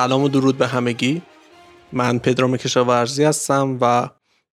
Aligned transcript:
سلام 0.00 0.22
و 0.22 0.28
درود 0.28 0.58
به 0.58 0.66
همگی. 0.66 1.22
من 1.92 2.18
پدرام 2.18 2.56
کشاورزی 2.56 3.24
هستم 3.24 3.78
و 3.80 4.08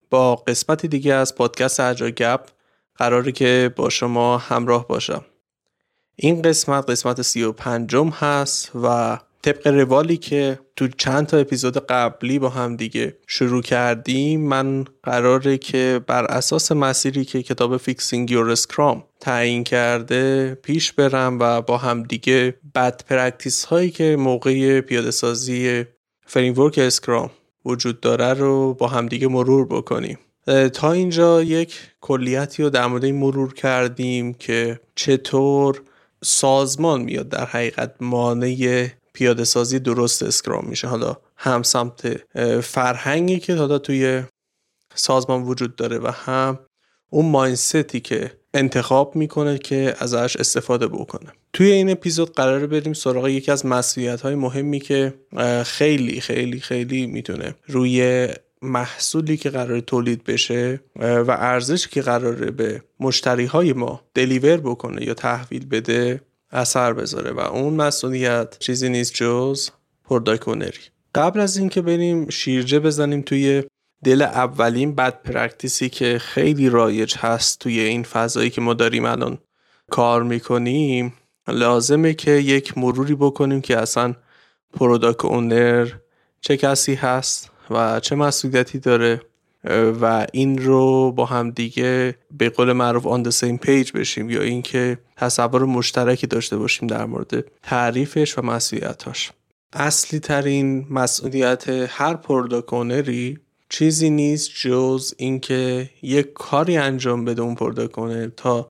با 0.10 0.36
قسمت 0.36 0.86
دیگه 0.86 1.14
از 1.14 1.36
پادکست 1.36 1.80
Agile 1.80 2.10
Gap 2.10 2.48
قراره 2.96 3.32
که 3.32 3.74
با 3.76 3.90
شما 3.90 4.38
همراه 4.38 4.88
باشم. 4.88 5.26
این 6.16 6.42
قسمت 6.42 6.90
قسمت 6.90 7.22
سی 7.22 7.44
و 7.44 7.52
پنجم 7.52 8.10
هست 8.10 8.72
و 8.84 9.18
طبق 9.48 9.68
روالی 9.68 10.18
که 10.18 10.60
تو 10.76 10.88
چند 10.88 11.28
تا 11.28 11.38
اپیزود 11.38 11.78
قبلی 11.78 12.40
با 12.40 12.50
هم 12.50 12.76
دیگه 12.76 13.18
شروع 13.28 13.62
کردیم 13.62 14.42
من 14.42 14.86
قراره 15.04 15.58
که 15.58 16.02
بر 16.08 16.26
اساس 16.26 16.72
مسیری 16.72 17.26
که 17.26 17.44
کتاب 17.44 17.78
Fixing 17.78 18.32
Your 18.32 18.50
Scrum 18.50 19.04
تعیین 19.20 19.64
کرده 19.64 20.56
پیش 20.64 20.92
برم 20.92 21.38
و 21.40 21.62
با 21.62 21.78
هم 21.78 22.04
دیگه 22.04 22.56
bad 22.76 23.02
practice 23.10 23.66
هایی 23.66 23.92
که 23.92 24.16
موقع 24.16 24.82
پیاده 24.82 25.12
سازی 25.12 25.86
framework 26.26 26.78
Scrum 26.78 27.30
وجود 27.66 28.00
داره 28.00 28.34
رو 28.34 28.74
با 28.74 28.88
هم 28.88 29.08
دیگه 29.08 29.28
مرور 29.28 29.66
بکنیم. 29.66 30.18
تا 30.74 30.92
اینجا 30.92 31.44
یک 31.44 31.80
کلیتی 32.02 32.64
رو 32.64 32.70
در 32.70 32.88
مورد 32.88 33.06
مرور 33.06 33.54
کردیم 33.54 34.34
که 34.34 34.80
چطور 34.96 35.82
سازمان 36.24 37.02
میاد 37.02 37.30
در 37.30 37.46
حقیقت 37.46 37.96
مانع 38.02 38.88
پیاده 39.18 39.44
سازی 39.44 39.80
درست 39.80 40.24
Scrum 40.24 40.66
میشه. 40.70 40.88
حالا 40.88 41.18
هم 41.38 41.64
سمت 41.64 42.22
فرهنگی 42.62 43.40
که 43.40 43.56
حالا 43.56 43.78
توی 43.80 44.24
سازمان 44.96 45.44
وجود 45.44 45.76
داره 45.76 45.98
و 45.98 46.08
هم 46.08 46.60
اون 47.10 47.26
mindset 47.26 47.91
ی 47.91 48.00
که 48.00 48.32
انتخاب 48.54 49.16
می‌کنه 49.16 49.58
که 49.58 49.96
ازش 50.00 50.36
استفاده 50.36 50.88
بکنه. 50.88 51.32
توی 51.54 51.72
این 51.72 51.90
اپیزود 51.90 52.36
قراره 52.36 52.68
بریم 52.68 52.94
سراغ 52.94 53.28
یکی 53.28 53.52
از 53.52 53.66
مسئولیت 53.66 54.22
های 54.22 54.36
مهمی 54.36 54.80
که 54.80 55.14
خیلی 55.66 56.22
خیلی 56.22 56.60
خیلی 56.60 57.08
می‌تونه 57.08 57.56
روی 57.68 58.28
محصولی 58.62 59.38
که 59.38 59.50
قرار 59.50 59.80
تولید 59.80 60.24
بشه 60.24 60.80
و 61.00 61.32
ارزشی 61.32 61.90
که 61.90 62.02
قراره 62.02 62.52
به 62.52 62.84
مشتری 63.00 63.46
های 63.46 63.74
ما 63.74 64.02
deliver 64.14 64.58
بکنه 64.58 65.06
یا 65.06 65.14
تحویل 65.14 65.66
بده 65.66 66.22
اثر 66.52 66.94
بذاره 66.94 67.32
و 67.32 67.40
اون 67.40 67.74
مسئولیت 67.74 68.60
چیزی 68.60 68.90
نیست 68.90 69.14
جز 69.14 69.70
product 70.04 70.42
owner 70.42 70.69
ی. 70.69 70.80
قبل 71.16 71.40
از 71.40 71.58
اینکه 71.58 71.82
بریم 71.82 72.30
شیرجه 72.30 72.80
بزنیم 72.80 73.22
توی 73.22 73.64
دل 74.04 74.22
اولین 74.22 74.96
bad 74.96 75.22
practice 75.22 75.82
ی 75.82 75.90
که 75.90 76.20
خیلی 76.20 76.70
رایج 76.70 77.16
هست 77.18 77.60
توی 77.60 77.80
این 77.80 78.04
فضایی 78.04 78.50
که 78.50 78.62
ما 78.62 78.74
داریم 78.74 79.06
الان 79.06 79.38
کار 79.92 80.24
می‌کنیم 80.24 81.14
لازمه 81.48 82.14
که 82.14 82.32
یک 82.32 82.78
مروری 82.78 83.16
بکنیم 83.16 83.62
که 83.62 83.78
اصلا 83.78 84.14
product 84.74 85.26
owner 85.26 85.90
چه 86.42 86.58
کسی 86.58 86.94
هست 86.94 87.52
و 87.70 88.00
چه 88.00 88.16
مسئولیتی 88.16 88.80
داره 88.80 89.22
و 90.02 90.28
این 90.34 90.58
رو 90.58 91.12
با 91.12 91.26
هم 91.26 91.52
دیگه 91.52 92.16
به 92.32 92.50
قول 92.50 92.74
معروف 92.74 93.08
on 93.08 93.30
same 93.30 93.58
page 93.58 93.92
بشیم 93.92 94.30
یا 94.30 94.42
اینکه 94.42 94.98
تصور 95.18 95.66
مشترکی 95.66 96.28
داشته 96.28 96.58
باشیم 96.58 96.88
در 96.88 97.06
مورد 97.06 97.46
تعریفش 97.64 98.38
و 98.38 98.42
مسئولیتاش. 98.42 99.32
اصلی 99.74 100.20
ترین 100.20 100.88
مسئولیت 100.90 101.70
هر 101.70 102.14
product 102.14 102.81
owner 102.81 103.28
ی 103.28 103.38
چیزی 103.70 104.10
نیست 104.10 104.52
جز 104.62 105.14
اینکه 105.18 105.90
یک 106.02 106.34
کاری 106.34 106.78
انجام 106.78 107.26
بده 107.26 107.42
اون 107.42 107.56
product 107.56 107.98
owner 107.98 108.28
تا 108.28 108.70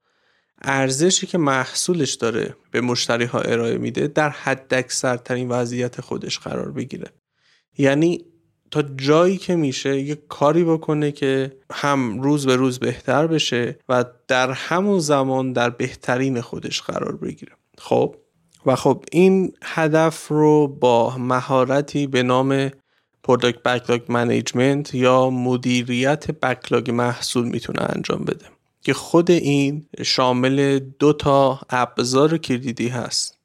ارزشی 0.61 1.27
که 1.27 1.37
محصولش 1.37 2.13
داره 2.13 2.55
به 2.71 2.81
مشتری 2.81 3.25
ها 3.25 3.39
ارائه 3.39 3.77
میده 3.77 4.07
در 4.07 4.29
حداکثرترین 4.29 5.49
وضعیت 5.49 6.01
خودش 6.01 6.39
قرار 6.39 6.71
بگیره. 6.71 7.07
یعنی 7.77 8.25
تا 8.71 8.81
جایی 8.81 9.37
که 9.37 9.55
میشه 9.55 10.01
یه 10.01 10.15
کاری 10.15 10.63
بکنه 10.63 11.11
که 11.11 11.57
هم 11.71 12.21
روز 12.21 12.45
به 12.45 12.55
روز 12.55 12.79
بهتر 12.79 13.27
بشه 13.27 13.79
و 13.89 14.05
در 14.27 14.51
همون 14.51 14.99
زمان 14.99 15.53
در 15.53 15.69
بهترین 15.69 16.41
خودش 16.41 16.81
قرار 16.81 17.15
بگیره. 17.15 17.51
خب؟ 17.77 18.15
و 18.65 18.75
خب 18.75 19.03
این 19.11 19.53
هدف 19.63 20.27
رو 20.27 20.67
با 20.67 21.17
مهارتی 21.17 22.07
به 22.07 22.23
نام 22.23 22.71
product 23.23 23.63
backlog 23.63 24.01
management 24.09 24.93
یا 24.93 25.29
مدیریت 25.29 26.31
بکلاگ 26.31 26.91
محصول 26.91 27.45
می‌تونه 27.45 27.81
انجام 27.81 28.23
بده. 28.23 28.45
که 28.81 28.93
خود 28.93 29.31
این 29.31 29.85
شامل 30.03 30.79
دو 30.79 31.13
تا 31.13 31.59
ابزار 31.69 32.37
کلیدی 32.37 32.87
هست. 32.87 33.37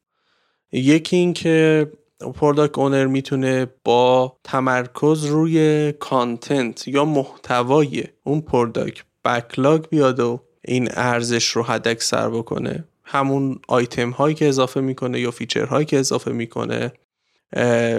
یکی 0.73 1.17
این 1.17 1.33
که 1.33 1.87
product 2.35 2.79
owner 2.79 3.07
می‌تونه 3.07 3.67
با 3.85 4.37
تمرکز 4.45 5.25
روی 5.25 5.93
content 5.93 6.89
یا 6.89 7.05
محتوای 7.05 8.05
اون 8.25 8.41
product 8.41 9.03
backlog 9.25 9.89
بیاد 9.89 10.21
و 10.21 10.41
این 10.65 10.89
ارزش 10.93 11.45
رو 11.45 11.63
حد 11.63 11.89
اکثر 11.89 12.31
بکنه. 12.31 12.85
همون 13.05 13.59
آیتم 13.69 14.11
هایی 14.11 14.35
که 14.35 14.49
اضافه 14.49 14.81
می‌کنه 14.81 15.21
یا 15.21 15.31
feature 15.31 15.65
هایی 15.65 15.87
که 15.87 15.99
اضافه 15.99 16.33
می‌کنه 16.33 16.93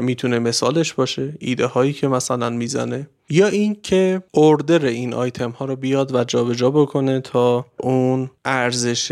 می‌تونه 0.01 0.39
مثالش 0.39 0.93
باشه 0.93 1.33
ایده 1.39 1.65
هایی 1.65 1.93
که 1.93 2.07
مثلا 2.07 2.49
می‌زنه. 2.49 3.09
یا 3.29 3.47
این 3.47 3.77
که 3.83 4.23
order 4.33 4.85
این 4.85 5.13
آیتم 5.13 5.49
ها 5.49 5.65
رو 5.65 5.75
بیاد 5.75 6.15
و 6.15 6.23
جابجا 6.23 6.71
بکنه 6.71 7.21
تا 7.21 7.65
اون 7.79 8.29
ارزش 8.45 9.11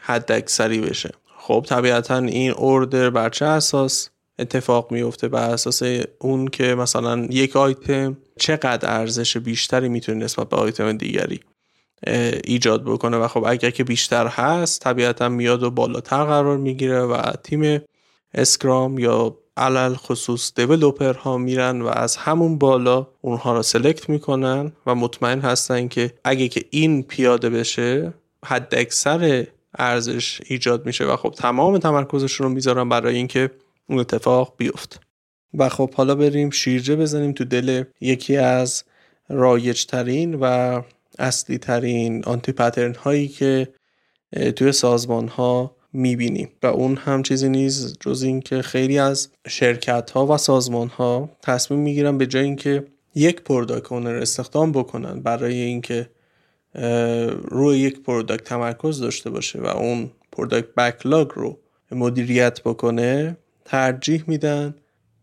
حد 0.00 0.32
اکثری 0.32 0.80
بشه. 0.80 1.10
خب 1.38 1.64
طبیعتا 1.68 2.18
این 2.18 2.54
اردر 2.58 3.10
بر 3.10 3.28
چه 3.28 3.44
اساس؟ 3.44 4.10
اتفاق 4.38 4.92
میفته 4.92 5.28
بر 5.28 5.50
اساس 5.50 5.82
اون 6.18 6.48
که 6.48 6.74
مثلا 6.74 7.26
یک 7.30 7.56
آیتم 7.56 8.16
چقدر 8.38 8.90
ارزش 8.90 9.36
بیشتری 9.36 9.88
می‌تونه 9.88 10.24
نسبت 10.24 10.48
به 10.48 10.56
آیتم 10.56 10.92
دیگری 10.92 11.40
ایجاد 12.44 12.84
بکنه. 12.84 13.16
و 13.16 13.28
خب 13.28 13.44
اگر 13.46 13.70
که 13.70 13.84
بیشتر 13.84 14.26
هست 14.26 14.82
طبیعتا 14.82 15.28
میاد 15.28 15.62
و 15.62 15.70
بالاتر 15.70 16.24
قرار 16.24 16.56
می‌گیره 16.56 17.00
و 17.00 17.32
تیم 17.44 17.80
اسکرام 18.34 18.98
یا 18.98 19.38
علل 19.56 19.94
خصوص 19.94 20.52
دیولوپر 20.54 21.12
ها 21.12 21.38
میرن 21.38 21.82
و 21.82 21.86
از 21.86 22.16
همون 22.16 22.58
بالا 22.58 23.06
اونها 23.20 23.56
رو 23.56 23.62
سلکت 23.62 24.08
می‌کنن 24.08 24.72
و 24.86 24.94
مطمئن 24.94 25.40
هستن 25.40 25.88
که 25.88 26.14
اگه 26.24 26.48
که 26.48 26.64
این 26.70 27.02
پیاده 27.02 27.50
بشه 27.50 28.14
حد 28.44 28.74
اکثر 28.74 29.46
ارزش 29.78 30.40
ایجاد 30.46 30.86
میشه. 30.86 31.04
و 31.04 31.16
خب 31.16 31.30
تمام 31.30 31.78
تمرکزشون 31.78 32.46
رو 32.46 32.52
می‌ذارن 32.52 32.88
برای 32.88 33.16
اینکه 33.16 33.50
اون 33.88 33.98
اتفاق 33.98 34.54
بیفته. 34.56 35.00
و 35.54 35.68
خب 35.68 35.94
حالا 35.94 36.14
بریم 36.14 36.50
شیرجه 36.50 36.96
بزنیم 36.96 37.32
تو 37.32 37.44
دل 37.44 37.84
یکی 38.00 38.36
از 38.36 38.84
رایج 39.28 39.86
ترین 39.86 40.34
و 40.34 40.82
اصلی 41.18 41.58
ترین 41.58 42.24
anti-pattern 42.24 42.94
هایی 42.94 43.28
که 43.28 43.68
توی 44.56 44.72
سازمان 44.72 45.28
ها 45.28 45.76
می‌بینیم. 45.92 46.48
و 46.62 46.66
اون 46.66 46.96
هم 46.96 47.22
چیزی 47.22 47.48
نیست 47.48 47.96
جز 48.00 48.22
اینکه 48.22 48.62
خیلی 48.62 48.98
از 48.98 49.28
شرکت 49.48 50.10
ها 50.10 50.26
و 50.26 50.36
سازمان 50.36 50.88
ها 50.88 51.30
تصمیم 51.42 51.80
می‌گیرن 51.80 52.18
به 52.18 52.26
جای 52.26 52.44
اینکه 52.44 52.84
یک 53.14 53.40
product 53.40 53.92
owner 53.92 54.14
استخدام 54.14 54.72
بکنن 54.72 55.20
برای 55.20 55.54
اینکه 55.54 56.10
روی 57.44 57.78
یک 57.78 58.02
product 58.02 58.44
تمرکز 58.44 59.00
داشته 59.00 59.30
باشه 59.30 59.60
و 59.60 59.66
اون 59.66 60.10
product 60.32 60.74
backlog 60.74 61.28
رو 61.34 61.58
مدیریت 61.90 62.60
بکنه 62.60 63.36
ترجیح 63.64 64.24
میدن 64.26 64.74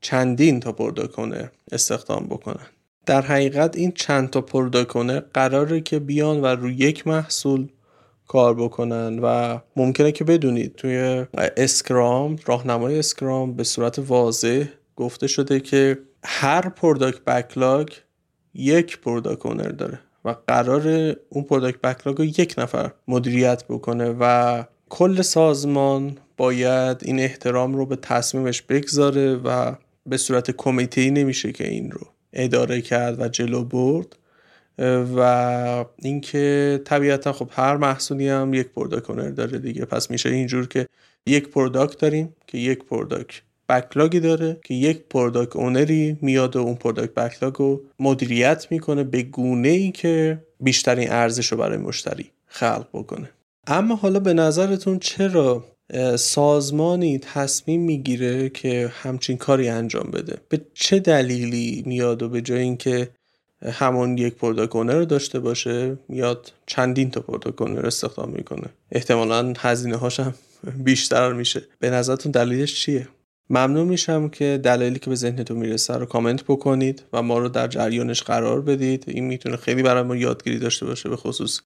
چندین 0.02 0.60
تا 0.60 0.72
product 0.72 1.52
استخدام 1.72 2.26
بکنن. 2.26 2.66
در 3.06 3.22
حقیقت 3.22 3.78
این 3.78 3.92
چند 3.92 4.30
تا 4.30 4.42
product 4.42 5.26
قراره 5.34 5.82
که 5.82 6.00
بیان 6.00 6.42
و 6.42 6.46
روی 6.46 6.74
یک 6.74 7.08
محصول 7.08 7.68
کار 8.28 8.56
بکنن 8.56 9.20
و 9.20 9.60
ممکنه 9.76 10.12
که 10.12 10.24
بدونید 10.24 10.76
توی 10.76 11.26
Scrum 11.58 12.36
راهنمای 12.46 13.00
Scrum 13.00 13.54
به 13.54 13.64
صورت 13.64 14.00
واضح 14.00 14.66
گفته 14.96 15.28
شده 15.28 15.60
که 15.60 16.00
هر 16.24 16.70
product 16.70 17.22
backlog 17.22 17.88
یک 18.54 19.00
product 19.00 19.46
owner 19.46 19.70
داره 19.70 20.00
و 20.26 20.36
قراره 20.48 21.16
اون 21.30 21.44
product 21.44 21.82
backlog 21.82 22.18
رو 22.18 22.26
یک 22.26 22.56
نفر 22.58 22.92
مدیریت 23.08 23.64
بکنه 23.70 24.16
و 24.20 24.64
کل 24.90 25.22
سازمان 25.22 26.18
باید 26.38 26.98
این 27.02 27.20
احترام 27.20 27.76
رو 27.76 27.86
به 27.86 27.96
تصمیمش 27.96 28.62
بگذاره 28.62 29.36
و 29.36 29.76
به 30.06 30.18
صورت 30.18 30.52
کمیته 30.52 31.10
نمیشه 31.10 31.52
که 31.52 31.68
این 31.68 31.92
رو 31.92 32.08
اداره 32.34 32.82
کرد 32.82 33.22
و 33.22 33.28
جلو 33.28 33.64
برد. 33.64 34.16
و 35.18 35.86
اینکه 35.98 36.82
طبیعتا 36.86 37.34
خب 37.34 37.50
هر 37.52 37.78
محصولی 37.78 38.30
هم 38.30 38.54
یک 38.54 38.68
product 38.68 39.10
owner 39.10 39.30
داره 39.30 39.60
دیگه. 39.60 39.86
پس 39.86 40.12
میشه 40.12 40.30
اینجور 40.30 40.68
که 40.68 40.88
یک 41.26 41.48
product 41.48 42.00
داریم 42.00 42.36
که 42.48 42.58
یک 42.58 42.84
product 42.84 43.42
backlog 43.70 44.13
ی 44.13 44.20
داره 44.20 44.58
که 44.64 44.74
یک 44.74 45.00
product 45.10 45.56
owner 45.56 46.07
ی 46.07 46.18
میاد 46.22 46.56
و 46.56 46.60
اون 46.60 46.76
product 46.76 47.14
backlog 47.14 47.56
رو 47.56 47.82
مدیریت 48.00 48.68
می‌کنه 48.72 49.04
به 49.04 49.22
گونه 49.22 49.68
ای 49.68 49.92
که 49.92 50.44
بیشترین 50.60 51.12
ارزش 51.12 51.52
رو 51.52 51.58
برای 51.58 51.78
مشتری 51.78 52.32
خلق 52.48 52.88
بکنه. 52.94 53.30
اما 53.72 53.96
حالا 53.96 54.20
به 54.20 54.34
نظرتون 54.34 55.00
چرا 55.00 55.66
سازمانی 56.16 57.20
تصمیم 57.20 57.82
می‌گیره 57.82 58.50
که 58.50 58.92
همچین 58.94 59.38
کاری 59.38 59.70
انجام 59.70 60.12
بده؟ 60.12 60.38
به 60.50 60.62
چه 60.74 61.00
دلیلی 61.00 61.84
میاد 61.86 62.24
و 62.24 62.30
به 62.30 62.42
جای 62.42 62.60
اینکه 62.60 63.10
همون 63.66 64.18
یک 64.18 64.36
product 64.36 64.76
رو 64.76 65.06
داشته 65.06 65.40
باشه 65.40 65.98
میاد 66.08 66.52
چندین 66.66 67.12
تا 67.12 67.22
product 67.22 67.86
استخدام 67.86 68.30
می‌کنه؟ 68.30 68.70
احتمالا 68.92 69.54
هزینه 69.58 69.96
هاشم 69.96 70.34
بیشتر 70.86 71.34
میشه. 71.34 71.62
به 71.80 71.90
نظرتون 71.90 72.32
دلیلش 72.32 72.82
چیه؟ 72.82 73.08
ممنون 73.50 73.88
میشم 73.88 74.30
که 74.30 74.60
دلایلی 74.64 75.00
که 75.00 75.10
به 75.10 75.16
ذهنتون 75.16 75.58
می‌رسه 75.58 75.94
رو 75.94 76.06
کامنت 76.06 76.44
بکنید 76.44 77.04
و 77.14 77.22
ما 77.22 77.38
رو 77.38 77.50
در 77.50 77.68
جریانش 77.68 78.24
قرار 78.24 78.62
بدید. 78.62 79.04
این 79.08 79.24
می‌تونه 79.24 79.58
خیلی 79.58 79.84
برای 79.84 80.04
ما 80.04 80.16
یادگیری 80.16 80.60
داشته 80.60 80.86
باشه 80.86 81.10
به 81.10 81.16
خصوص 81.16 81.62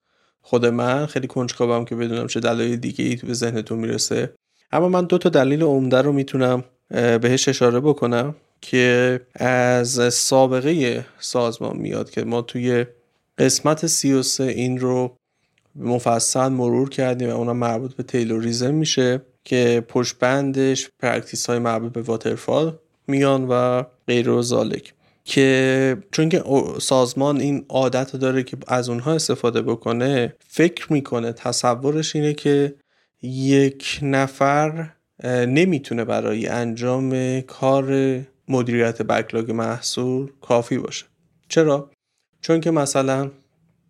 خود 0.46 0.66
من 0.66 1.06
خیلی 1.06 1.26
کنجکاوم 1.26 1.84
که 1.84 1.96
بدونم 1.96 2.26
چه 2.26 2.40
دلایل 2.40 2.76
دیگه 2.76 3.04
ای 3.04 3.16
به 3.16 3.34
ذهنتون 3.34 3.78
می‌رسه. 3.78 4.34
اما 4.72 4.88
من 4.88 5.04
دو 5.04 5.18
تا 5.18 5.28
دلیل 5.28 5.62
عمده 5.62 6.02
رو 6.02 6.12
می‌تونم 6.12 6.64
بهش 6.90 7.48
اشاره 7.48 7.80
بکنم 7.80 8.34
که 8.60 9.20
از 9.34 10.14
سابقه 10.14 11.04
سازمان 11.18 11.76
میاد 11.76 12.10
که 12.10 12.24
ما 12.24 12.42
توی 12.42 12.86
قسمت 13.38 13.86
33 13.86 14.44
این 14.44 14.78
رو 14.78 15.16
مفصل 15.76 16.48
مرور 16.48 16.88
کردیم 16.88 17.28
و 17.28 17.32
اونم 17.32 17.56
مربوط 17.56 17.94
به 17.94 18.02
Taylorism 18.02 18.74
میشه 18.74 19.22
که 19.44 19.84
پشت 19.88 20.18
بندش 20.18 20.90
practice 21.00 21.46
های 21.46 21.58
مربوط 21.58 21.92
به 21.92 22.02
waterfall 22.02 22.78
میان 23.06 23.48
و 23.48 23.82
غیر 24.06 24.30
و 24.30 24.42
ذالک 24.42 24.94
که 25.24 25.96
چون 26.12 26.28
که 26.28 26.44
سازمان 26.80 27.40
این 27.40 27.64
عادتو 27.68 28.16
داره 28.16 28.42
که 28.42 28.56
از 28.66 28.88
اونها 28.88 29.12
استفاده 29.12 29.62
بکنه 29.62 30.36
فکر 30.48 30.92
می‌کنه 30.92 31.32
تصورش 31.32 32.16
اینه 32.16 32.34
که 32.34 32.74
یک 33.22 33.98
نفر 34.02 34.90
نمی‌تونه 35.24 36.04
برای 36.04 36.46
انجام 36.46 37.40
کار 37.40 38.20
مدیریت 38.48 39.02
بکلاگ 39.02 39.50
محصول 39.50 40.30
کافی 40.40 40.78
باشه 40.78 41.04
چرا؟ 41.48 41.90
چون 42.40 42.60
که 42.60 42.70
مثلا 42.70 43.30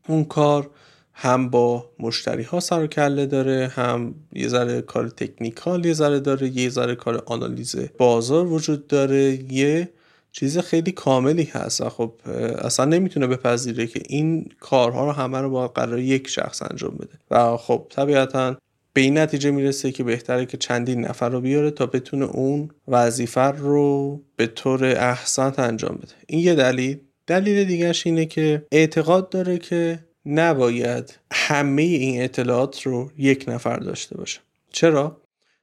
اون 0.08 0.24
کار 0.24 0.70
هم 1.12 1.50
با 1.50 1.90
مشتری 1.98 2.42
ها 2.42 2.60
سر 2.60 2.82
و 2.82 2.86
کله 2.86 3.26
داره 3.26 3.72
هم 3.74 4.14
یه 4.32 4.48
ذره 4.48 4.82
کار 4.82 5.08
تکنیکال 5.08 5.84
یه 5.84 5.92
ذره 5.92 6.20
داره 6.20 6.48
یه 6.48 6.68
ذره 6.68 6.94
کار 6.94 7.22
آنالیز 7.26 7.76
بازار 7.98 8.46
وجود 8.46 8.86
داره 8.86 9.52
یه 9.52 9.88
چیز 10.34 10.58
خیلی 10.58 10.92
کاملی 10.92 11.44
هست. 11.44 11.80
و 11.80 11.88
خب 11.88 12.12
اصلا 12.58 12.84
نمی‌تونه 12.84 13.26
بپذیره 13.26 13.86
که 13.86 14.02
این 14.08 14.48
کارها 14.60 15.04
رو 15.04 15.12
همه 15.12 15.38
رو 15.38 15.50
با 15.50 15.68
قرار 15.68 15.98
یک 15.98 16.28
شخص 16.28 16.62
انجام 16.70 16.94
بده. 16.96 17.18
و 17.30 17.56
خب 17.56 17.86
طبیعتا 17.90 18.56
به 18.92 19.00
این 19.00 19.18
نتیجه 19.18 19.50
می‌رسه 19.50 19.92
که 19.92 20.04
بهتره 20.04 20.46
که 20.46 20.56
چندین 20.56 21.00
نفر 21.00 21.28
رو 21.28 21.40
بیاره 21.40 21.70
تا 21.70 21.86
بتونه 21.86 22.24
اون 22.24 22.70
وظیفه 22.88 23.40
رو 23.40 24.20
به 24.36 24.46
طور 24.46 24.84
احسن 24.84 25.52
انجام 25.58 25.96
بده. 25.96 26.12
این 26.26 26.40
یه 26.40 26.54
دلیل. 26.54 26.98
دلیل 27.26 27.64
دیگرش 27.64 28.06
اینه 28.06 28.26
که 28.26 28.66
اعتقاد 28.72 29.28
داره 29.28 29.58
که 29.58 30.04
نباید 30.26 31.18
همه 31.32 31.82
این 31.82 32.22
اطلاعات 32.22 32.82
رو 32.82 33.10
یک 33.18 33.44
نفر 33.48 33.76
داشته 33.76 34.16
باشه. 34.16 34.40
چرا؟ 34.72 35.20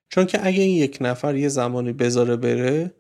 چون 0.10 0.26
که 0.26 0.48
اگه 0.48 0.64
این 0.64 0.78
یک 0.78 0.98
نفر 1.02 1.36
یه 1.36 1.48
زمانی 1.48 1.94
بذاره 1.94 2.36
بره 2.36 2.92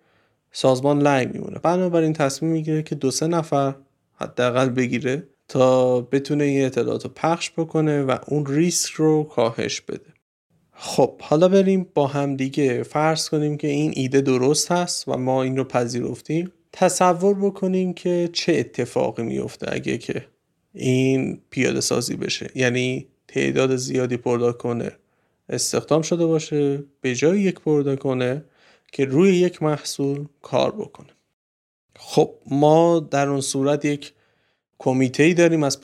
سازمان 0.51 1.00
لنگ 1.00 1.34
میمونه. 1.34 1.60
بنابراین 1.60 2.13
تصمیم 2.13 2.51
می‌گیره 2.51 2.84
که 2.84 2.96
دو 2.96 3.12
سه 3.12 3.27
نفر 3.27 3.75
حداقل 4.13 4.70
بگیره 4.70 5.27
تا 5.48 6.01
بتونه 6.01 6.43
این 6.43 6.65
اطلاعات 6.65 7.03
رو 7.03 7.12
پخش 7.15 7.51
بکنه 7.58 8.03
و 8.03 8.17
اون 8.27 8.46
ریسک 8.46 8.91
رو 8.91 9.24
کاهش 9.24 9.81
بده. 9.81 10.13
خب 10.74 11.22
حالا 11.22 11.48
بریم 11.48 11.88
با 11.93 12.08
هم 12.08 12.36
دیگه 12.36 12.84
فرض 12.84 13.29
کنیم 13.29 13.58
که 13.58 13.67
این 13.67 13.93
ایده 13.96 14.22
درست 14.22 14.72
هست 14.72 15.08
و 15.08 15.17
ما 15.17 15.43
این 15.43 15.58
رو 15.58 15.63
پذیرفتیم. 15.63 16.51
تصور 16.74 17.34
بکنیم 17.34 17.93
که 17.93 18.29
چه 18.34 18.53
اتفاقی 18.53 19.24
میفته 19.24 19.74
اگه 19.74 19.98
که 19.98 20.25
این 20.74 21.41
پیاده 21.50 21.81
سازی 21.81 22.15
بشه. 22.15 22.51
یعنی 22.55 23.08
تعداد 23.27 23.75
زیادی 23.75 24.17
product 24.18 24.94
استخدام 25.50 26.01
شده 26.01 26.25
باشه 26.25 26.84
به 27.01 27.15
جای 27.15 27.41
یک 27.41 27.60
product 27.60 28.44
که 28.91 29.05
روی 29.05 29.36
یک 29.36 29.63
محصول 29.63 30.25
کار 30.41 30.71
بکنه. 30.71 31.10
خب 31.95 32.33
ما 32.45 33.00
در 33.00 33.29
اون 33.29 33.41
صورت 33.41 33.86
یک 33.86 34.13
کمیته 34.79 35.24
ای 35.24 35.33
داریم 35.33 35.63
از 35.63 35.79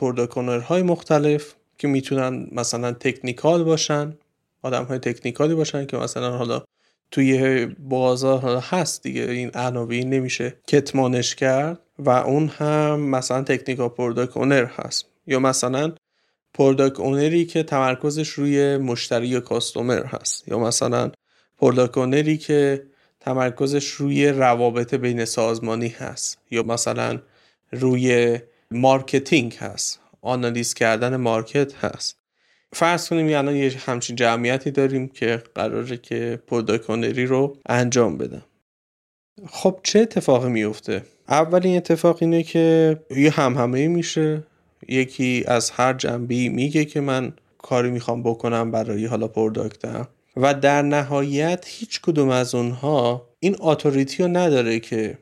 های 0.63 0.81
مختلف 0.81 1.55
که 1.77 1.87
می‌تونن 1.87 2.47
مثلا 2.51 2.91
technical 2.91 3.63
باشن 3.63 4.17
آدم 4.61 4.83
های 4.83 4.99
technical 4.99 5.50
ی 5.50 5.55
باشن 5.55 5.85
که 5.85 5.97
مثلا 5.97 6.37
حالا 6.37 6.63
توی 7.11 7.65
بازار 7.65 8.39
حالا 8.39 8.59
هست 8.59 9.03
دیگه 9.03 9.21
این 9.21 9.51
عناوین 9.53 10.09
نمیشه 10.09 10.57
کتمانش 10.67 11.35
کرد 11.35 11.79
و 11.99 12.09
اون 12.09 12.47
هم 12.47 12.99
مثلا 12.99 13.41
technical 13.41 13.89
product 13.89 14.37
owner 14.37 14.65
هست. 14.65 15.05
یا 15.27 15.39
مثلا 15.39 15.91
product 16.53 16.99
owner 16.99 17.38
ی 17.38 17.45
که 17.45 17.63
تمرکزش 17.63 18.29
روی 18.29 18.77
مشتری 18.77 19.27
یا 19.27 19.39
customer 19.39 20.05
هست. 20.05 20.47
یا 20.47 20.59
مثلا 20.59 21.11
product 21.57 21.97
owner 21.97 22.30
ی 22.30 22.37
که 22.37 22.86
تمرکزش 23.27 23.87
روی 23.87 24.29
روابط 24.29 24.93
بین 24.93 25.25
سازمانی 25.25 25.87
هست. 25.87 26.37
یا 26.51 26.63
مثلا 26.63 27.19
روی 27.71 28.39
marketing 28.71 29.53
هست. 29.53 29.99
آنالیز 30.21 30.73
کردن 30.73 31.15
market 31.15 31.75
هست. 31.75 32.17
فرض 32.73 33.09
کنیم 33.09 33.27
الان 33.27 33.55
یه 33.55 33.73
همچین 33.85 34.15
جمعیتی 34.15 34.71
داریم 34.71 35.07
که 35.07 35.43
قراره 35.55 35.97
که 35.97 36.39
product 36.47 36.89
owner 36.89 37.19
ی 37.19 37.25
رو 37.25 37.57
انجام 37.69 38.17
بدن. 38.17 38.43
خب 39.47 39.79
چه 39.83 39.99
اتفاقی 39.99 40.49
میفته 40.49 41.03
اولین 41.29 41.77
اتفاق 41.77 42.17
اینه 42.21 42.43
که 42.43 42.97
یه 43.17 43.29
همهمه 43.29 43.87
میشه. 43.87 44.43
یکی 44.87 45.43
از 45.47 45.71
هر 45.71 45.93
جنبی 45.93 46.49
میگه 46.49 46.85
که 46.85 47.01
من 47.01 47.33
کاری 47.57 47.91
می‌خوام 47.91 48.23
بکنم 48.23 48.71
برای 48.71 49.05
حالا 49.05 49.27
پروداکتم. 49.27 50.07
و 50.41 50.53
در 50.53 50.81
نهایت 50.81 51.65
هیچ 51.67 52.01
کدوم 52.01 52.29
از 52.29 52.55
اونها 52.55 53.29
این 53.39 53.55
اتوریتی 53.59 54.23
رو 54.23 54.29
نداره 54.29 54.79
که 54.79 55.17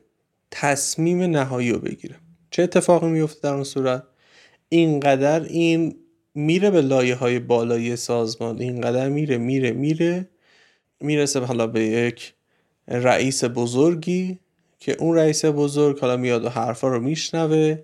تصمیم 0.50 1.22
نهایی 1.22 1.72
رو 1.72 1.78
بگیره. 1.78 2.14
چه 2.50 2.62
اتفاقی 2.62 3.06
میفته 3.06 3.40
در 3.40 3.54
اون 3.54 3.64
صورت؟ 3.64 4.02
اینقدر 4.68 5.42
این 5.42 5.96
میره 6.34 6.70
به 6.70 6.80
لایه 6.80 7.14
های 7.14 7.38
بالای 7.38 7.96
سازمان 7.96 8.60
اینقدر 8.60 9.08
میره 9.08 9.38
میره 9.38 9.70
میره 9.70 10.28
می‌رسه 11.00 11.40
حالا 11.40 11.66
به 11.66 11.84
یک 11.84 12.34
رئیس 12.88 13.44
بزرگی 13.44 14.38
که 14.78 14.96
اون 14.98 15.16
رئیس 15.16 15.44
بزرگ 15.44 16.00
حالا 16.00 16.16
میاد 16.16 16.44
و 16.44 16.48
حرفا 16.48 16.88
رو 16.88 17.00
میشنوه 17.00 17.78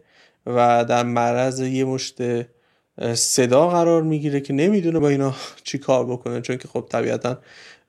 و 0.47 0.85
در 0.85 1.03
معرض 1.03 1.61
یه 1.61 1.85
مشت 1.85 2.17
صدا 3.15 3.69
قرار 3.69 4.03
می‌گیره 4.03 4.41
که 4.41 4.53
نمی‌دونه 4.53 4.99
با 4.99 5.09
اینا 5.09 5.35
چی 5.65 5.79
کار 5.79 6.07
بکنه 6.07 6.41
چون 6.41 6.57
که 6.57 6.69
خب 6.69 6.87
طبیعتا 6.91 7.39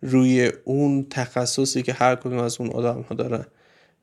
روی 0.02 0.52
اون 0.64 1.08
تخصصی 1.10 1.84
که 1.84 1.94
هر 1.94 2.16
کدوم 2.16 2.38
از 2.38 2.62
اون 2.62 2.70
آدم 2.70 3.02
ها 3.02 3.16
دارن 3.16 3.46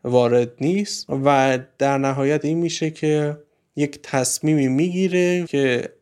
وارد 0.05 0.53
نیست 0.61 1.07
و 1.11 1.59
در 1.79 1.99
نهایت 1.99 2.45
این 2.45 2.59
میشه 2.59 2.91
که 2.91 3.39
یک 3.77 3.99
تصمیمی 4.03 4.69
می‌گیره 4.69 5.47
که 5.47 5.93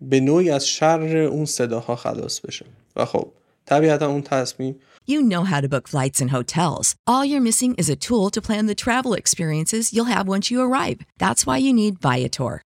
به 0.00 0.20
نوعی 0.20 0.50
از 0.50 0.68
شر 0.68 1.16
اون 1.16 1.44
صداها 1.44 1.96
خلاص 1.96 2.40
بشه 2.40 2.66
و 2.96 3.04
خب 3.04 3.32
طبیعتا 3.66 4.08
اون 4.08 4.22
تصمیم 4.22 4.76
You 5.06 5.20
know 5.20 5.44
how 5.44 5.60
to 5.60 5.68
book 5.68 5.86
flights 5.86 6.22
and 6.22 6.30
hotels. 6.30 6.96
All 7.06 7.26
you're 7.26 7.48
missing 7.50 7.74
is 7.76 7.90
a 7.90 7.96
tool 8.06 8.30
to 8.30 8.40
plan 8.40 8.64
the 8.64 8.74
travel 8.74 9.12
experiences 9.12 9.92
you'll 9.92 10.14
have 10.16 10.26
once 10.26 10.50
you 10.50 10.62
arrive. 10.62 10.98
That's 11.18 11.44
why 11.46 11.58
you 11.58 11.74
need 11.74 11.98
Viator. 12.00 12.63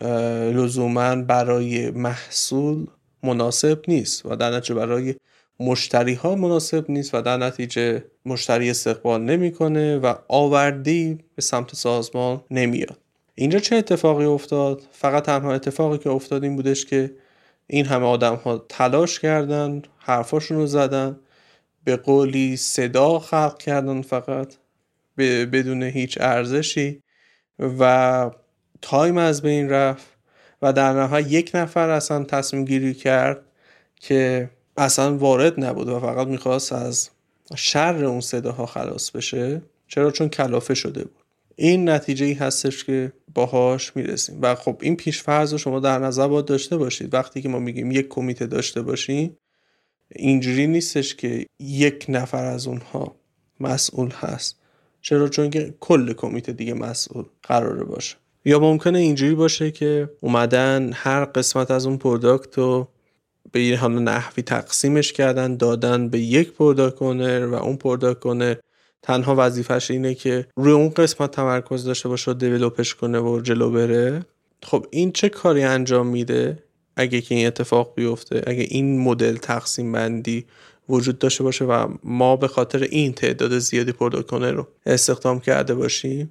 لزوما 0.00 1.16
برای 1.16 1.90
محصول 1.90 2.86
مناسب 3.22 3.82
نیست 3.88 4.26
و 4.26 4.36
در 4.36 4.50
نتیجه 4.50 4.74
برای 4.74 5.14
مشتری 5.60 6.14
ها 6.14 6.34
مناسب 6.34 6.90
نیست 6.90 7.14
و 7.14 7.22
در 7.22 7.36
نتیجه 7.36 8.04
مشتری 8.26 8.70
استقبال 8.70 9.22
نمی‌کنه 9.22 9.98
و 9.98 10.14
آوردی 10.28 11.18
به 11.34 11.42
سمت 11.42 11.74
سازمان 11.74 12.44
نمیاد. 12.50 12.98
اینجا 13.34 13.58
چه 13.58 13.76
اتفاقی 13.76 14.24
افتاد؟ 14.24 14.82
فقط 14.92 15.22
تنها 15.22 15.52
اتفاقی 15.52 15.98
که 15.98 16.10
افتاد 16.10 16.44
این 16.44 16.56
بودش 16.56 16.84
که 16.84 17.14
این 17.66 17.86
همه 17.86 18.06
آدم 18.06 18.34
ها 18.34 18.64
تلاش 18.68 19.20
کردن 19.20 19.82
حرفاشون 19.98 20.56
رو 20.56 20.66
زدن 20.66 21.18
به 21.84 21.96
قولی 21.96 22.56
صدا 22.56 23.18
خلق 23.18 23.58
کردن 23.58 24.02
فقط 24.02 24.54
بدون 25.18 25.82
هیچ 25.82 26.18
ارزشی 26.20 27.02
و 27.58 28.30
تایم 28.84 29.18
از 29.18 29.42
بین 29.42 29.70
رفت 29.70 30.06
و 30.62 30.72
در 30.72 30.92
نهایت 30.92 31.32
یک 31.32 31.50
نفر 31.54 31.90
اصلا 31.90 32.24
تصمیم 32.24 32.64
گیری 32.64 32.94
کرد 32.94 33.42
که 34.00 34.50
اصلا 34.76 35.16
وارد 35.16 35.64
نبود 35.64 35.88
و 35.88 36.00
فقط 36.00 36.26
می‌خواست 36.26 36.72
از 36.72 37.10
شر 37.56 38.04
اون 38.04 38.20
صداها 38.20 38.66
خلاص 38.66 39.10
بشه 39.10 39.62
چرا؟ 39.88 40.10
چون 40.10 40.28
کلافه 40.28 40.74
شده 40.74 41.04
بود. 41.04 41.22
این 41.56 41.88
نتیجه 41.88 42.26
ای 42.26 42.32
هستش 42.32 42.84
که 42.84 43.12
باهاش 43.34 43.96
می‌رسیم. 43.96 44.38
و 44.42 44.54
خب 44.54 44.78
این 44.80 44.96
پیشفرض 44.96 45.52
رو 45.52 45.58
شما 45.58 45.80
در 45.80 45.98
نظر 45.98 46.28
باید 46.28 46.44
داشته 46.44 46.76
باشید. 46.76 47.14
وقتی 47.14 47.42
که 47.42 47.48
ما 47.48 47.58
میگیم 47.58 47.90
یک 47.90 48.08
کمیته 48.08 48.46
داشته 48.46 48.82
باشیم 48.82 49.36
اینجوری 50.08 50.66
نیستش 50.66 51.14
که 51.14 51.46
یک 51.60 52.06
نفر 52.08 52.44
از 52.44 52.66
اونها 52.66 53.16
مسئول 53.60 54.10
هست. 54.10 54.56
چرا؟ 55.00 55.28
چون 55.28 55.50
که 55.50 55.74
کل 55.80 56.12
کمیته 56.12 56.52
دیگه 56.52 56.74
مسئول 56.74 57.24
قراره 57.42 57.84
باشه. 57.84 58.16
یا 58.44 58.58
ممکنه 58.58 58.98
اینجوری 58.98 59.34
باشه 59.34 59.70
که 59.70 60.10
اومدن 60.20 60.90
هر 60.94 61.24
قسمت 61.24 61.70
از 61.70 61.86
اون 61.86 61.96
product 61.96 62.58
رو 62.58 62.88
به 63.52 63.64
یه 63.64 63.78
حالا 63.78 63.98
نحوی 63.98 64.42
تقسیمش 64.42 65.12
کردن 65.12 65.56
دادن 65.56 66.08
به 66.08 66.20
یک 66.20 66.52
product 66.52 67.02
و 67.02 67.54
اون 67.54 67.76
product 67.76 68.58
تنها 69.02 69.34
وظیفش 69.38 69.90
اینه 69.90 70.14
که 70.14 70.46
روی 70.56 70.72
اون 70.72 70.88
قسمت 70.88 71.30
تمرکز 71.30 71.84
داشته 71.84 72.08
باشه 72.08 72.30
و 72.30 72.34
develop 72.34 72.81
ش 72.81 72.94
کنه 72.94 73.20
و 73.20 73.40
جلو 73.40 73.70
بره. 73.70 74.26
خب 74.62 74.86
این 74.90 75.12
چه 75.12 75.28
کاری 75.28 75.62
انجام 75.62 76.06
میده 76.06 76.58
اگه 76.96 77.20
که 77.20 77.34
این 77.34 77.46
اتفاق 77.46 77.92
بیفته؟ 77.94 78.42
اگه 78.46 78.66
این 78.68 79.00
مدل 79.00 79.36
تقسیم 79.36 79.92
بندی 79.92 80.46
وجود 80.88 81.18
داشته 81.18 81.42
باشه 81.42 81.64
و 81.64 81.88
ما 82.04 82.36
به 82.36 82.48
خاطر 82.48 82.82
این 82.82 83.12
تعداد 83.12 83.58
زیادی 83.58 83.92
product 83.92 84.32
رو 84.32 84.66
استخدام 84.86 85.40
کرده 85.40 85.74
باشیم؟ 85.74 86.30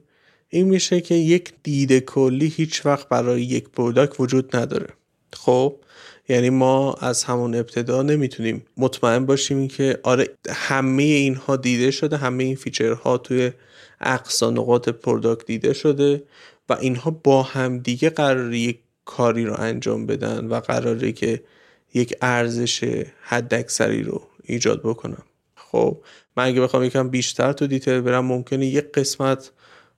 این 0.53 0.69
میشه 0.69 1.01
که 1.01 1.15
یک 1.15 1.53
دید 1.63 1.99
کلی 1.99 2.47
هیچ 2.47 2.85
وقت 2.85 3.09
برای 3.09 3.41
یک 3.41 3.69
product 3.69 4.19
وجود 4.19 4.55
نداره. 4.55 4.87
خب 5.33 5.75
یعنی 6.29 6.49
ما 6.49 6.93
از 6.93 7.23
همون 7.23 7.55
ابتدا 7.55 8.01
نمی‌تونیم 8.01 8.65
مطمئن 8.77 9.25
باشیم 9.25 9.67
که 9.67 9.99
آره 10.03 10.27
همه 10.49 11.03
اینها 11.03 11.55
دیده 11.55 11.91
شده 11.91 12.17
همه 12.17 12.43
این 12.43 12.55
feature 12.55 13.10
ها 13.10 13.17
توی 13.17 13.51
اقصا 14.01 14.49
نقاط 14.49 14.89
product 14.89 15.45
دیده 15.45 15.73
شده 15.73 16.23
و 16.69 16.73
اینها 16.73 17.11
با 17.11 17.43
هم 17.43 17.79
دیگه 17.79 18.09
قراره 18.09 18.57
یک 18.57 18.79
کاری 19.05 19.45
رو 19.45 19.55
انجام 19.59 20.05
بدن 20.05 20.47
و 20.47 20.59
قراره 20.59 21.11
که 21.11 21.43
یک 21.93 22.15
ارزش 22.21 23.03
حداکثری 23.21 24.03
رو 24.03 24.21
ایجاد 24.43 24.81
بکنم 24.83 25.23
خب 25.55 25.97
من 26.37 26.45
اگه 26.45 26.61
بخوام 26.61 26.83
یکم 26.83 27.09
بیشتر 27.09 27.53
تو 27.53 27.67
دیتیل 27.67 28.01
برم 28.01 28.25
ممکنه 28.25 28.65
یک 28.65 28.91
قسمت 28.91 29.51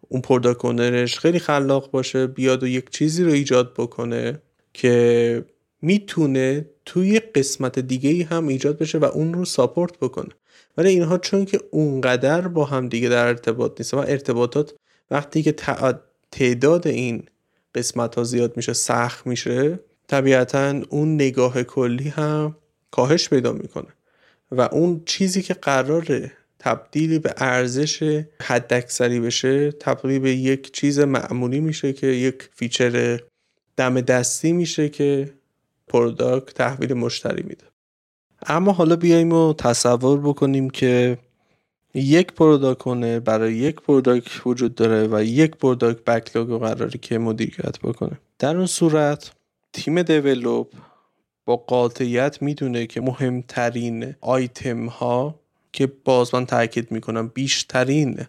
اون 0.10 0.22
پرداکونرش 0.22 1.20
خیلی 1.20 1.40
خلاق 1.40 1.92
باشه 1.92 2.28
بیاد 2.28 2.64
و 2.64 2.68
یک 2.68 2.90
چیزی 2.90 3.24
رو 3.24 3.32
ایجاد 3.32 3.74
بکنه 3.74 4.42
که 4.74 5.46
می‌تونه 5.82 6.66
توی 6.86 7.20
قسمت 7.20 7.80
دیگه 7.80 8.10
ای 8.10 8.22
هم 8.22 8.48
ایجاد 8.48 8.78
بشه 8.78 8.98
و 8.98 9.06
اون 9.06 9.34
رو 9.34 9.46
ساپورت 9.46 9.98
بکنه. 10.00 10.30
ولی 10.78 10.90
اینها 10.90 11.18
چون 11.18 11.46
که 11.46 11.60
اونقدر 11.72 12.48
با 12.48 12.66
هم 12.66 12.90
دیگه 12.90 13.10
در 13.10 13.28
ارتباط 13.28 13.80
نیست 13.80 13.94
و 13.94 13.98
ارتباطات 13.98 14.74
وقتی 15.12 15.44
که 15.44 15.56
تعداد 16.32 16.88
این 16.88 17.24
قسمت 17.76 18.16
ها 18.16 18.24
زیاد 18.24 18.58
میشه 18.58 18.74
سخت 18.74 19.28
میشه 19.28 19.80
طبیعتا 20.08 20.82
اون 20.90 21.16
نگاه 21.16 21.64
کلی 21.64 22.10
هم 22.10 22.56
کاهش 22.92 23.30
پیدا 23.30 23.54
می‌کنه. 23.54 23.88
و 24.52 24.62
اون 24.62 25.02
چیزی 25.06 25.42
که 25.42 25.54
قراره 25.54 26.32
تبدیل 26.66 27.20
به 27.20 27.34
ارزش 27.38 28.24
حداکثری 28.42 29.20
بشه 29.20 29.72
تبدیل 29.72 30.20
به 30.20 30.36
یک 30.36 30.72
چیز 30.72 31.00
معمولی 31.00 31.60
میشه 31.60 31.94
که 31.94 32.08
یک 32.08 32.50
feature 32.54 33.20
دم 33.78 34.02
دستی 34.02 34.52
میشه 34.52 34.90
که 34.90 35.34
product 35.88 36.54
تحویل 36.54 36.94
مشتری 36.94 37.44
میده. 37.44 37.66
اما 38.48 38.72
حالا 38.72 38.96
بیایم 38.96 39.34
و 39.34 39.54
تصور 39.54 40.20
بکنیم 40.20 40.70
که 40.70 41.18
یک 41.94 42.34
product 42.34 43.24
برای 43.24 43.54
یک 43.54 43.76
product 43.76 44.48
وجود 44.48 44.76
داره 44.76 45.08
و 45.08 45.24
یک 45.24 45.56
product 45.56 46.04
backlog 46.04 46.48
رو 46.50 46.60
قراره 46.60 47.00
که 47.02 47.18
مدیریت 47.18 47.80
بکنه. 47.80 48.20
در 48.40 48.58
اون 48.58 48.66
صورت 48.66 49.32
تیم 49.74 50.02
develop 50.02 50.72
با 51.46 51.56
قاطعیت 51.56 52.42
می‌دونه 52.42 52.88
که 52.88 53.02
مهمترین 53.02 54.16
آیتم 54.22 54.86
ها 54.86 55.45
که 55.76 55.88
باز 55.88 56.36
من 56.36 56.46
تاکید 56.46 56.92
می‌کنم 56.92 57.28
بیشترین 57.28 58.26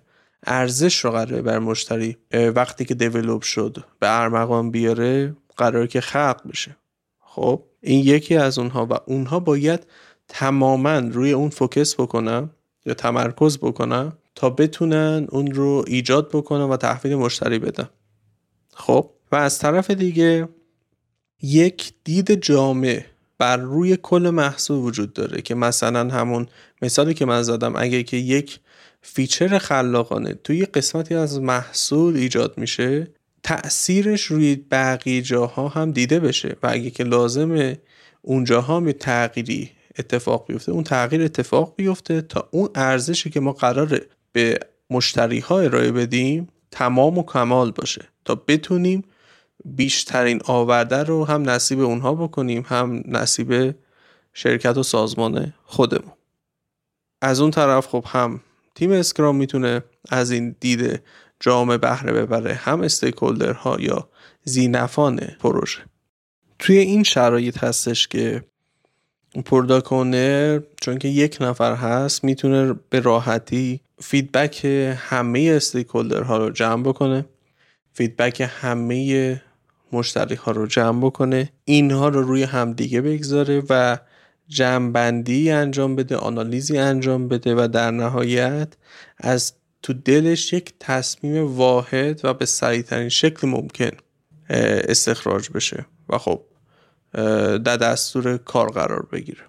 ارزش 0.46 1.04
رو 1.04 1.10
قراره 1.10 1.42
بر 1.42 1.58
مشتری 1.58 2.16
وقتی 2.32 2.84
که 2.84 2.94
develop 2.94 3.42
شد 3.42 3.84
به 3.98 4.20
ارمغان 4.20 4.70
بیاره 4.70 5.36
قراره 5.56 5.86
که 5.86 6.00
خلق 6.00 6.48
بشه. 6.48 6.76
خب 7.20 7.62
این 7.80 8.04
یکی 8.04 8.36
از 8.36 8.58
اونها 8.58 8.86
و 8.90 8.92
اونها 9.06 9.40
باید 9.40 9.86
تماما 10.28 10.98
روی 10.98 11.32
اون 11.32 11.48
focus 11.48 11.94
بکنن 12.00 12.50
یا 12.86 12.94
تمرکز 12.94 13.58
بکنن 13.58 14.12
تا 14.34 14.50
بتونن 14.50 15.26
اون 15.30 15.52
رو 15.52 15.84
ایجاد 15.86 16.28
بکنن 16.28 16.64
و 16.64 16.76
تحویل 16.76 17.14
مشتری 17.14 17.58
بدن. 17.58 17.88
خب 18.74 19.10
و 19.32 19.36
از 19.36 19.58
طرف 19.58 19.90
دیگه 19.90 20.48
یک 21.42 21.92
دید 22.04 22.34
جامع 22.34 23.04
بر 23.38 23.56
روی 23.56 23.96
کل 24.02 24.30
محصول 24.30 24.76
وجود 24.76 25.12
داره 25.12 25.42
که 25.42 25.54
مثلا 25.54 26.10
همون 26.10 26.46
مثالی 26.82 27.14
که 27.14 27.24
من 27.24 27.42
زدم 27.42 27.76
اگه 27.76 28.02
که 28.02 28.16
یک 28.16 28.60
feature 29.02 29.58
خلاقانه 29.58 30.34
توی 30.34 30.64
قسمتی 30.64 31.14
از 31.14 31.40
محصول 31.40 32.16
ایجاد 32.16 32.58
میشه 32.58 33.08
تأثیرش 33.42 34.22
روی 34.22 34.56
بقیه 34.70 35.22
جاها 35.22 35.68
هم 35.68 35.92
دیده 35.92 36.20
بشه 36.20 36.56
و 36.62 36.68
اگه 36.72 36.90
که 36.90 37.04
لازمه 37.04 37.78
اونجاها 38.22 38.80
می 38.80 38.92
تغییری 38.92 39.70
اتفاق 39.98 40.46
بیفته 40.46 40.72
اون 40.72 40.84
تغییر 40.84 41.22
اتفاق 41.22 41.74
بیفته 41.76 42.20
تا 42.20 42.48
اون 42.50 42.68
ارزشی 42.74 43.30
که 43.30 43.40
ما 43.40 43.52
قراره 43.52 44.00
به 44.32 44.58
مشتری 44.90 45.38
ها 45.38 45.60
ارائه 45.60 45.92
بدیم 45.92 46.48
تمام 46.70 47.18
و 47.18 47.22
کمال 47.22 47.70
باشه 47.70 48.04
تا 48.24 48.34
بتونیم 48.34 49.04
بیشترین 49.74 50.40
آورده 50.44 51.02
رو 51.02 51.24
هم 51.24 51.50
نصیب 51.50 51.80
اونها 51.80 52.14
بکنیم 52.14 52.64
هم 52.66 53.02
نصیب 53.06 53.74
شرکت 54.32 54.76
و 54.76 54.82
سازمان 54.82 55.52
خودمون. 55.64 56.12
از 57.22 57.40
اون 57.40 57.50
طرف 57.50 57.86
خب 57.86 58.04
هم 58.06 58.40
تیم 58.74 58.92
اسکرام 58.92 59.36
می‌تونه 59.36 59.82
از 60.08 60.30
این 60.30 60.56
دید 60.60 61.02
جامعه 61.40 61.78
بهره 61.78 62.12
ببره 62.12 62.54
هم 62.54 62.80
استیکولدر 62.80 63.52
ها 63.52 63.76
یا 63.80 64.08
ذینفعان 64.44 65.16
پروژه. 65.16 65.78
توی 66.58 66.78
این 66.78 67.02
شرایط 67.02 67.64
هستش 67.64 68.08
که 68.08 68.44
product 69.44 70.12
owner 70.12 70.60
چون 70.80 70.98
که 70.98 71.08
یک 71.08 71.38
نفر 71.40 71.74
هست 71.74 72.24
می‌تونه 72.24 72.74
به 72.90 73.00
راحتی 73.00 73.80
feedback 74.00 74.64
همه 74.96 75.52
stakeholder 75.56 76.22
ها 76.22 76.36
رو 76.36 76.50
جمع 76.50 76.82
بکنه. 76.82 77.24
feedback 77.92 78.50
همه 78.60 79.42
مشتری 79.92 80.34
ها 80.34 80.52
رو 80.52 80.66
جمع 80.66 81.06
بکنه 81.06 81.52
اینها 81.64 82.08
رو 82.08 82.22
روی 82.22 82.42
همدیگه 82.42 83.00
بگذاره 83.00 83.62
و 83.70 83.98
جمعبندی 84.48 85.50
انجام 85.50 85.96
بده 85.96 86.16
آنالیزی 86.16 86.78
انجام 86.78 87.28
بده 87.28 87.54
و 87.54 87.68
در 87.68 87.90
نهایت 87.90 88.68
از 89.18 89.52
تو 89.82 89.92
دلش 89.92 90.52
یک 90.52 90.74
تصمیم 90.80 91.56
واحد 91.56 92.20
و 92.24 92.34
به 92.34 92.46
سریعترین 92.46 93.08
شکل 93.08 93.48
ممکن 93.48 93.90
استخراج 94.48 95.50
بشه 95.50 95.86
و 96.08 96.18
خب 96.18 96.42
در 97.58 97.76
دستور 97.76 98.36
کار 98.36 98.72
قرار 98.72 99.06
بگیره. 99.12 99.42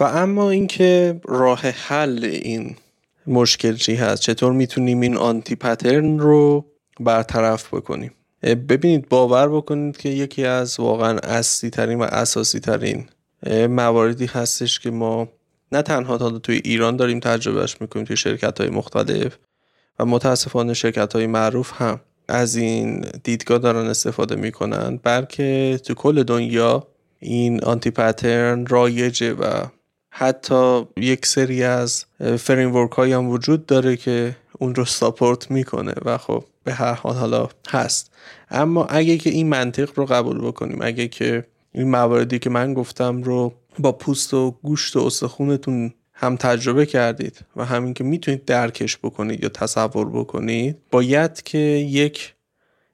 و 0.00 0.04
اما 0.04 0.50
اینکه 0.50 1.20
راه 1.24 1.60
حل 1.60 2.24
این 2.24 2.76
مشکل 3.26 3.74
چی 3.74 3.94
هست؟ 3.94 4.22
چطور 4.22 4.52
می‌تونیم 4.52 5.00
این 5.00 5.16
آنتی 5.16 5.56
پترن 5.56 6.18
رو 6.18 6.66
برطرف 7.00 7.74
بکنیم؟ 7.74 8.10
ببینید 8.44 9.08
باور 9.08 9.48
بکنید 9.48 9.96
که 9.96 10.08
یکی 10.08 10.44
از 10.44 10.80
واقعا 10.80 11.18
اصلی 11.18 11.70
ترین 11.70 11.98
و 11.98 12.02
اساسی 12.02 12.60
ترین 12.60 13.06
مواردی 13.68 14.26
هستش 14.26 14.80
که 14.80 14.90
ما 14.90 15.28
نه 15.72 15.82
تنها 15.82 16.18
تا 16.18 16.38
توی 16.38 16.60
ایران 16.64 16.96
داریم 16.96 17.20
تجربهش 17.20 17.76
می‌کنیم 17.80 18.06
توی 18.06 18.16
شرکت 18.16 18.60
های 18.60 18.70
مختلف 18.70 19.38
و 19.98 20.04
متاسفانه 20.04 20.74
شرکت 20.74 21.12
های 21.12 21.26
معروف 21.26 21.72
هم 21.82 22.00
از 22.28 22.56
این 22.56 23.06
دیدگاه 23.24 23.58
دارن 23.58 23.86
استفاده 23.86 24.36
می‌کنن 24.36 25.00
بلکه 25.02 25.80
تو 25.84 25.94
کل 25.94 26.22
دنیا 26.22 26.86
این 27.20 27.64
anti-pattern 27.64 28.66
رایجه 28.66 29.32
و 29.32 29.66
حتی 30.10 30.86
یک 30.96 31.26
سری 31.26 31.62
از 31.62 32.04
framework 32.38 32.92
های 32.92 33.12
هم 33.12 33.28
وجود 33.28 33.66
داره 33.66 33.96
که 33.96 34.36
اون 34.58 34.74
رو 34.74 34.84
support 34.84 35.50
می‌کنه 35.50 35.94
و 36.04 36.18
خب 36.18 36.44
به 36.64 36.72
هر 36.72 36.92
حال 36.92 37.14
حالا 37.14 37.48
هست. 37.68 38.12
اما 38.50 38.84
اگه 38.84 39.18
که 39.18 39.30
این 39.30 39.48
منطق 39.48 39.90
رو 39.94 40.06
قبول 40.06 40.38
بکنیم 40.38 40.78
اگه 40.82 41.08
که 41.08 41.46
این 41.72 41.90
مواردی 41.90 42.38
که 42.38 42.50
من 42.50 42.74
گفتم 42.74 43.22
رو 43.22 43.52
با 43.78 43.92
پوست 43.92 44.34
و 44.34 44.50
گوشت 44.62 44.96
و 44.96 45.00
استخونتون 45.00 45.92
هم 46.12 46.36
تجربه 46.36 46.86
کردید 46.86 47.40
و 47.56 47.64
همین 47.64 47.94
که 47.94 48.04
می‌تونید 48.04 48.44
درکش 48.44 48.98
بکنید 48.98 49.42
یا 49.42 49.48
تصور 49.48 50.10
بکنید 50.10 50.76
باید 50.90 51.42
که 51.42 51.58
یک 51.58 52.34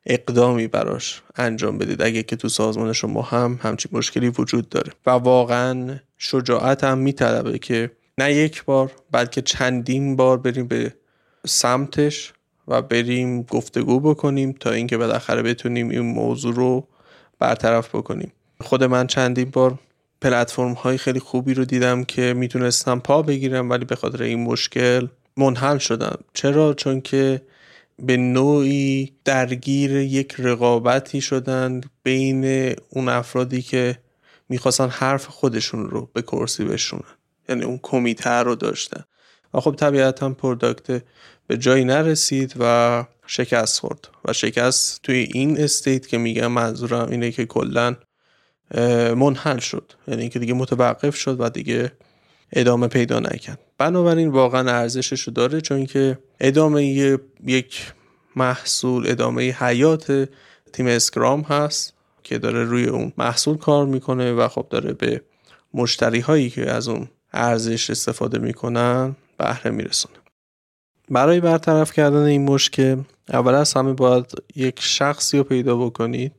اقدامی 0.06 0.66
براش 0.66 1.22
انجام 1.36 1.78
بدید. 1.78 2.02
اگه 2.02 2.22
که 2.22 2.36
تو 2.36 2.48
سازمان 2.48 2.92
شما 2.92 3.22
هم 3.22 3.58
همچین 3.62 3.90
مشکلی 3.94 4.28
وجود 4.28 4.68
داره. 4.68 4.92
و 5.06 5.10
واقعا 5.10 5.98
شجاعت 6.18 6.84
هم 6.84 6.98
میطلبه 6.98 7.58
که 7.58 7.90
نه 8.18 8.34
یک 8.34 8.64
بار 8.64 8.92
بلکه 9.10 9.42
چندین 9.42 10.16
بار 10.16 10.38
بریم 10.38 10.66
به 10.66 10.94
سمتش 11.46 12.32
و 12.68 12.82
بریم 12.82 13.42
گفتگو 13.42 14.00
بکنیم 14.00 14.52
تا 14.52 14.70
اینکه 14.70 14.96
بالاخره 14.96 15.42
بتونیم 15.42 15.88
این 15.88 16.00
موضوع 16.00 16.54
رو 16.54 16.88
برطرف 17.38 17.94
بکنیم. 17.94 18.32
خود 18.60 18.84
من 18.84 19.06
چندین 19.06 19.50
بار 19.50 19.78
پلتفرم 20.20 20.72
های 20.72 20.98
خیلی 20.98 21.20
خوبی 21.20 21.54
رو 21.54 21.64
دیدم 21.64 22.04
که 22.04 22.34
می‌تونستن 22.34 22.98
پا 22.98 23.22
بگیرن 23.22 23.70
ولی 23.70 23.84
به 23.84 23.96
خاطر 23.96 24.22
این 24.22 24.44
مشکل 24.44 25.06
منحل 25.36 25.78
شدن. 25.78 26.18
چرا؟ 26.34 26.74
چون 26.74 27.00
که 27.00 27.42
به 27.98 28.16
نوعی 28.16 29.12
درگیر 29.24 29.96
یک 29.96 30.34
رقابتی 30.38 31.20
شدن 31.20 31.80
بین 32.02 32.74
اون 32.88 33.08
افرادی 33.08 33.62
که 33.62 33.98
می‌خواستن 34.48 34.88
حرف 34.88 35.26
خودشون 35.26 35.90
رو 35.90 36.10
به 36.12 36.22
کرسی 36.22 36.64
بشونن. 36.64 37.02
یعنی 37.48 37.64
اون 37.64 37.80
کمیته 37.82 38.30
رو 38.30 38.54
داشتن. 38.54 39.04
و 39.54 39.60
خب 39.60 39.74
طبیعتا 39.74 40.30
product 40.30 41.02
به 41.46 41.56
جایی 41.56 41.84
نرسید 41.84 42.54
و 42.60 43.04
شکست 43.26 43.80
خورد. 43.80 44.08
و 44.24 44.32
شکست 44.32 45.02
توی 45.02 45.28
این 45.32 45.60
state 45.60 46.06
که 46.06 46.18
میگم 46.18 46.46
منظورم 46.46 47.10
اینه 47.10 47.30
که 47.30 47.46
کلا 47.46 47.96
منحل 49.16 49.58
شد. 49.58 49.92
یعنی 50.08 50.20
اینکه 50.20 50.38
دیگه 50.38 50.54
متوقف 50.54 51.16
شد 51.16 51.40
و 51.40 51.48
دیگه 51.48 51.92
ادامه 52.52 52.88
پیدا 52.88 53.20
نکرد. 53.20 53.58
بنابراین 53.78 54.28
واقعا 54.28 54.70
ارزشش 54.70 55.20
رو 55.20 55.32
داره 55.32 55.60
چون 55.60 55.86
که 55.86 56.18
ادامه 56.40 56.84
یک 57.44 57.92
محصول 58.36 59.10
ادامه 59.10 59.42
حیات 59.52 60.28
تیم 60.72 60.86
اسکرام 60.86 61.40
هست 61.40 61.94
که 62.22 62.38
داره 62.38 62.64
روی 62.64 62.84
اون 62.84 63.12
محصول 63.18 63.56
کار 63.56 63.86
می‌کنه 63.86 64.32
و 64.32 64.48
خب 64.48 64.66
داره 64.70 64.92
به 64.92 65.22
مشتری 65.74 66.20
هایی 66.20 66.50
که 66.50 66.70
از 66.70 66.88
اون 66.88 67.08
ارزش 67.32 67.90
استفاده 67.90 68.38
می‌کنن 68.38 69.16
بهره 69.40 69.70
میرسونه. 69.70 70.14
برای 71.10 71.40
برطرف 71.40 71.92
کردن 71.92 72.22
این 72.22 72.44
مشکل 72.44 73.02
اول 73.28 73.54
از 73.54 73.74
همه 73.74 73.92
باید 73.92 74.32
یک 74.56 74.80
شخصی 74.80 75.38
رو 75.38 75.44
پیدا 75.44 75.76
بکنید 75.76 76.32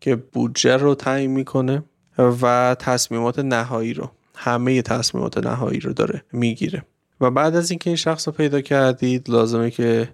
که 0.00 0.16
بودجه 0.16 0.76
رو 0.76 0.94
تعیین 0.94 1.30
می‌کنه 1.30 1.82
و 2.18 2.76
تصمیمات 2.78 3.38
نهایی 3.38 3.94
رو 3.94 4.10
همه 4.34 4.82
تصمیمات 4.82 5.38
نهایی 5.38 5.80
رو 5.80 5.92
داره 5.92 6.24
می‌گیره. 6.32 6.84
و 7.20 7.30
بعد 7.30 7.56
از 7.56 7.70
اینکه 7.70 7.90
این 7.90 7.96
شخص 7.96 8.28
رو 8.28 8.34
پیدا 8.34 8.60
کردید 8.60 9.30
لازمه 9.30 9.70
که 9.70 10.08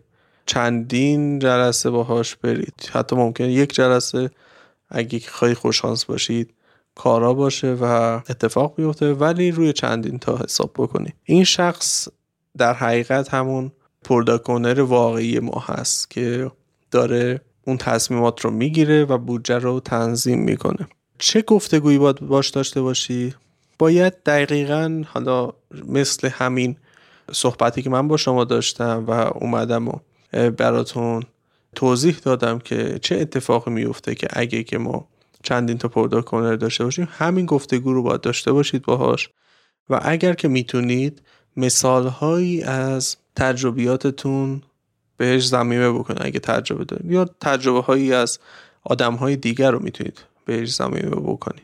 چندین 0.46 1.38
جلسه 1.38 1.90
باهاش 1.90 2.36
برید. 2.36 2.90
حتی 2.92 3.16
ممکنه 3.16 3.52
یک 3.52 3.74
جلسه 3.74 4.30
اگه 4.88 5.18
خیلی 5.18 5.54
خوششانس 5.54 6.04
باشید 6.04 6.54
کارا 6.94 7.34
باشه 7.34 7.76
و 7.80 7.84
اتفاق 8.28 8.74
بیفته 8.76 9.14
ولی 9.14 9.50
روی 9.50 9.72
چندین 9.72 10.18
تا 10.18 10.36
حساب 10.36 10.70
بکنی 10.74 11.12
این 11.24 11.44
شخص 11.44 12.08
در 12.58 12.74
حقیقت 12.74 13.34
همون 13.34 13.72
پرداکونر 14.04 14.80
واقعی 14.80 15.38
ما 15.38 15.64
هست 15.66 16.10
که 16.10 16.50
داره 16.90 17.40
اون 17.66 17.76
تصمیمات 17.76 18.40
رو 18.40 18.50
می‌گیره 18.50 19.04
و 19.04 19.18
بودجه 19.18 19.58
رو 19.58 19.80
تنظیم 19.80 20.38
می‌کنه. 20.38 20.88
چه 21.18 21.42
گفتگویی 21.42 21.98
باید 21.98 22.20
باش 22.20 22.48
داشته 22.48 22.82
باشی؟ 22.82 23.34
باید 23.78 24.22
دقیقا 24.22 25.02
حالا 25.06 25.52
مثل 25.86 26.28
همین 26.28 26.76
صحبتی 27.32 27.82
که 27.82 27.90
من 27.90 28.08
با 28.08 28.16
شما 28.16 28.44
داشتم 28.44 29.04
و 29.08 29.10
اومدم 29.10 29.88
و 29.88 29.92
براتون 30.32 31.22
توضیح 31.74 32.16
دادم 32.22 32.58
که 32.58 32.98
چه 33.02 33.16
اتفاقی 33.16 33.70
میفته 33.70 34.14
که 34.14 34.28
اگه 34.30 34.62
که 34.62 34.78
ما 34.78 35.08
چندین 35.42 35.78
تا 35.78 35.88
پرداکونر 35.88 36.56
داشته 36.56 36.84
باشیم 36.84 37.08
همین 37.10 37.46
گفتگو 37.46 37.92
رو 37.92 38.02
باید 38.02 38.20
داشته 38.20 38.52
باشید 38.52 38.82
باهاش. 38.82 39.28
و 39.90 40.00
اگر 40.02 40.34
که 40.34 40.48
می‌تونید 40.48 41.22
مثالهایی 41.60 42.62
از 42.62 43.16
تجربیاتتون 43.36 44.62
بهش 45.16 45.46
زمینه 45.46 45.92
بکنید 45.92 46.22
اگه 46.22 46.40
تجربه 46.40 46.84
دارید. 46.84 47.10
یا 47.10 47.24
تجربه 47.40 47.80
هایی 47.80 48.12
از 48.12 48.38
آدم 48.84 49.14
های 49.14 49.36
دیگر 49.36 49.70
رو 49.70 49.78
می‌تونید 49.82 50.18
بهش 50.44 50.74
زمینه 50.74 51.10
بکنید. 51.10 51.62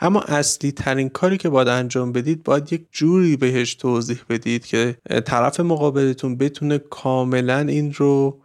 اما 0.00 0.20
اصلی 0.20 0.72
ترین 0.72 1.08
کاری 1.08 1.36
که 1.38 1.48
باید 1.48 1.68
انجام 1.68 2.12
بدید 2.12 2.42
باید 2.42 2.72
یک 2.72 2.86
جوری 2.92 3.36
بهش 3.36 3.74
توضیح 3.74 4.18
بدید 4.28 4.66
که 4.66 4.96
طرف 5.24 5.60
مقابلتون 5.60 6.36
بتونه 6.36 6.78
کاملا 6.78 7.58
این 7.58 7.92
رو 7.92 8.38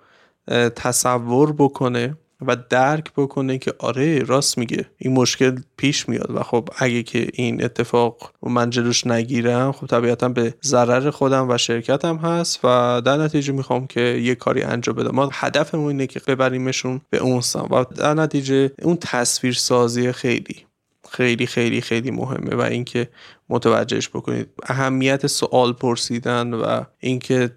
تصور 0.75 1.51
بکنه 1.51 2.17
و 2.47 2.55
درک 2.69 3.11
بکنه 3.17 3.57
که 3.57 3.73
آره 3.79 4.19
راست 4.19 4.57
میگه. 4.57 4.85
این 4.97 5.13
مشکل 5.13 5.55
پیش 5.77 6.09
میاد 6.09 6.31
و 6.35 6.43
خب 6.43 6.69
اگه 6.77 7.03
که 7.03 7.27
این 7.33 7.63
اتفاق 7.63 8.31
من 8.41 8.69
جلوش 8.69 9.07
نگیرم 9.07 9.71
خب 9.71 9.87
طبیعتا 9.87 10.29
به 10.29 10.53
ضرر 10.63 11.09
خودم 11.09 11.49
و 11.49 11.57
شرکتم 11.57 12.17
هست 12.17 12.59
و 12.63 13.01
در 13.05 13.17
نتیجه 13.17 13.53
می‌خوام 13.53 13.87
که 13.87 14.01
یه 14.01 14.35
کاری 14.35 14.61
انجام 14.61 14.95
بدم. 14.95 15.15
ما 15.15 15.29
هدفمون 15.33 15.87
اینه 15.87 16.07
که 16.07 16.21
ببریمشون 16.27 17.01
به 17.09 17.17
اون 17.17 17.41
سم 17.41 17.67
و 17.71 17.83
در 17.83 18.13
نتیجه 18.13 18.71
اون 18.81 18.97
تصویر 19.01 19.53
سازی 19.53 20.11
خیلی 20.11 20.65
خیلی 21.09 21.45
خیلی 21.45 21.81
خیلی 21.81 22.11
مهمه 22.11 22.55
و 22.55 22.61
اینکه 22.61 23.09
متوجهش 23.51 24.09
بکنید. 24.09 24.49
اهمیت 24.63 25.27
سوال 25.27 25.73
پرسیدن 25.73 26.53
و 26.53 26.83
اینکه 26.99 27.51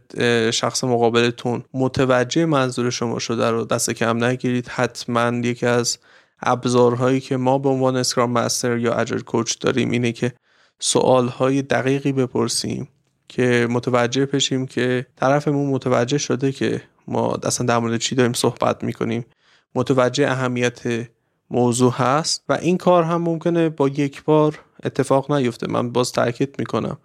شخص 0.52 0.85
مقابلتون 0.85 1.64
متوجه 1.74 2.44
منظور 2.44 2.90
شما 2.90 3.18
شده 3.18 3.50
رو 3.50 3.64
دست 3.64 3.90
کم 3.90 4.24
نگیرید. 4.24 4.68
حتما 4.68 5.37
یکی 5.37 5.66
از 5.66 5.98
ابزارهایی 6.42 7.20
که 7.20 7.37
ما 7.37 7.59
به 7.59 7.68
عنوان 7.68 7.96
اسکرام 7.96 8.30
مستر 8.30 8.78
یا 8.78 8.94
اجر 8.94 9.18
کوچ 9.18 9.59
داریم 9.61 9.90
اینه 9.90 10.12
که 10.12 10.33
سوالهای 10.78 11.62
دقیقی 11.62 12.12
بپرسیم 12.12 12.88
که 13.28 13.66
متوجه 13.70 14.26
بشیم 14.26 14.66
که 14.66 15.07
طرفمون 15.16 15.70
متوجه 15.70 16.18
شده 16.18 16.52
که 16.52 16.83
ما 17.09 17.35
اصلا 17.42 17.66
در 17.66 17.78
مورد 17.78 17.96
چی 17.96 18.14
داریم 18.14 18.33
صحبت 18.33 18.85
می‌کنیم. 18.85 19.24
متوجه 19.74 20.30
اهمیت 20.30 21.09
موضوع 21.50 21.92
هست 21.92 22.44
و 22.48 22.52
این 22.52 22.78
کار 22.78 23.02
هم 23.02 23.22
ممکنه 23.22 23.68
با 23.68 23.88
یک 23.88 24.24
بار 24.24 24.61
اتفاق 24.85 25.33
نیفته. 25.33 25.70
من 25.70 25.90
باز 25.90 26.12
تاکید 26.12 26.54
می‌کنم. 26.59 26.98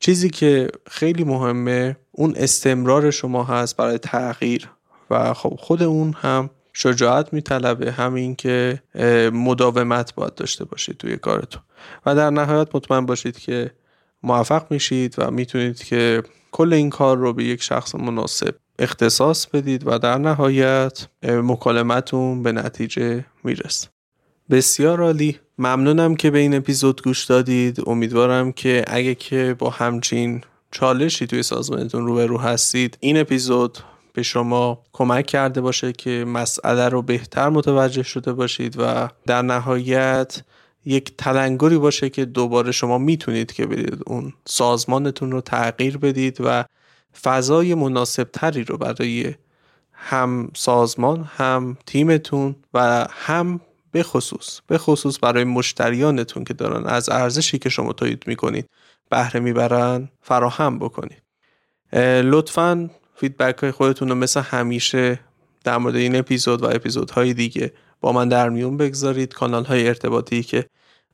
چیزی 0.00 0.30
که 0.30 0.68
خیلی 0.90 1.24
مهمه 1.24 1.96
اون 2.10 2.34
استمرار 2.36 3.10
شما 3.10 3.44
هست 3.44 3.76
برای 3.76 3.98
تغییر. 3.98 4.70
و 5.10 5.34
خب 5.34 5.56
خود 5.58 5.82
اون 5.82 6.12
هم 6.12 6.50
شجاعت 6.72 7.32
میطلبه 7.32 7.92
همین 7.92 8.36
که 8.36 8.82
مداومت 9.32 10.14
باید 10.14 10.34
داشته 10.34 10.64
باشید 10.64 10.96
توی 10.96 11.16
کارتون. 11.16 11.62
و 12.06 12.14
در 12.14 12.30
نهایت 12.30 12.74
مطمئن 12.74 13.06
باشید 13.06 13.38
که 13.38 13.70
موفق 14.22 14.66
میشید 14.70 15.14
و 15.18 15.30
می‌تونید 15.30 15.82
که 15.84 16.22
کل 16.52 16.72
این 16.72 16.90
کار 16.90 17.16
رو 17.16 17.32
به 17.32 17.44
یک 17.44 17.62
شخص 17.62 17.94
مناسب 17.94 18.54
اختصاص 18.78 19.46
بدید 19.46 19.86
و 19.86 19.98
در 19.98 20.18
نهایت 20.18 21.06
مکالمتون 21.22 22.42
به 22.42 22.52
نتیجه 22.52 23.24
می‌رسه. 23.44 23.88
بسیار 24.50 25.00
عالی. 25.00 25.38
ممنونم 25.58 26.16
که 26.16 26.30
به 26.30 26.38
این 26.38 26.54
اپیزود 26.54 27.02
گوش 27.02 27.24
دادید. 27.24 27.80
امیدوارم 27.86 28.52
که 28.52 28.84
اگه 28.86 29.14
که 29.14 29.56
با 29.58 29.70
همچین 29.70 30.40
چالشی 30.70 31.26
توی 31.26 31.42
سازمانتون 31.42 32.06
روبرو 32.06 32.38
هستید 32.38 32.96
این 33.00 33.16
اپیزود 33.16 33.78
به 34.12 34.22
شما 34.22 34.82
کمک 34.92 35.26
کرده 35.26 35.60
باشه 35.60 35.92
که 35.92 36.24
مسئله 36.28 36.88
رو 36.88 37.02
بهتر 37.02 37.48
متوجه 37.48 38.02
شده 38.02 38.32
باشید 38.32 38.74
و 38.78 39.08
در 39.26 39.42
نهایت 39.42 40.42
یک 40.84 41.16
تلنگری 41.18 41.78
باشه 41.78 42.10
که 42.10 42.24
دوباره 42.24 42.72
شما 42.72 42.98
می‌تونید 42.98 43.52
که 43.52 43.66
برید 43.66 44.02
اون 44.06 44.32
سازمانتون 44.44 45.32
رو 45.32 45.40
تغییر 45.40 45.98
بدید 45.98 46.36
و 46.40 46.64
فضای 47.22 47.74
مناسب 47.74 48.28
تری 48.32 48.64
رو 48.64 48.78
برای 48.78 49.34
هم 49.92 50.50
سازمان 50.54 51.30
هم 51.36 51.76
تیمتون 51.86 52.56
و 52.74 53.06
هم 53.10 53.60
به 53.92 54.02
خصوص 54.02 54.60
به 54.66 54.78
خصوص 54.78 55.18
برای 55.22 55.44
مشتریانتون 55.44 56.44
که 56.44 56.54
دارن 56.54 56.86
از 56.86 57.08
ارزشی 57.08 57.58
که 57.58 57.68
شما 57.68 57.92
تولید 57.92 58.24
می‌کنید 58.26 58.70
بهره 59.10 59.40
می‌برن 59.40 60.08
فراهم 60.22 60.78
بکنید. 60.78 61.22
لطفا 62.22 62.90
feedback 63.14 63.58
های 63.58 63.70
خودتون 63.70 64.08
رو 64.08 64.14
مثل 64.14 64.40
همیشه 64.40 65.20
در 65.64 65.78
مورد 65.78 65.96
این 65.96 66.16
اپیزود 66.16 66.62
و 66.62 66.66
اپیزودهای 66.66 67.34
دیگه 67.34 67.72
با 68.00 68.12
من 68.12 68.28
در 68.28 68.48
میون 68.48 68.76
بگذارید. 68.76 69.34
کانال 69.34 69.64
های 69.64 69.88
ارتباطی 69.88 70.42
که 70.42 70.66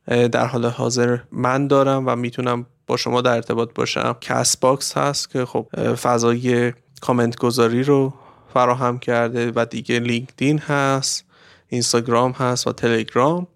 در 0.06 0.46
حال 0.46 0.66
حاضر 0.66 1.18
من 1.32 1.66
دارم 1.66 2.06
و 2.06 2.16
می‌تونم 2.16 2.66
با 2.86 2.96
شما 2.96 3.20
در 3.20 3.34
ارتباط 3.34 3.74
باشم. 3.74 4.16
کست 4.20 4.56
باکس 4.56 4.96
هست 4.96 5.30
که 5.30 5.44
خب 5.44 5.94
فضای 5.94 6.72
کامنت 7.00 7.36
گذاری 7.36 7.82
رو 7.82 8.14
فراهم 8.54 8.98
کرده 8.98 9.52
و 9.56 9.66
دیگه 9.70 9.98
لینکدین 9.98 10.58
هست 10.58 11.24
اینستاگرام 11.68 12.32
هست 12.32 12.66
و 12.66 12.72
تلگرام. 12.72 13.46